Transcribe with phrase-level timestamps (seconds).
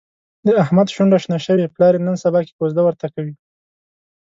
[0.45, 3.33] د احمد شونډه شنه شوې، پلار یې نن سباکې کوزده ورته کوي.